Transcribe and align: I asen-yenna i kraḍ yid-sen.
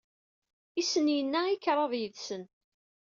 I 0.79 0.81
asen-yenna 0.85 1.39
i 1.53 1.55
kraḍ 1.63 1.91
yid-sen. 1.99 2.43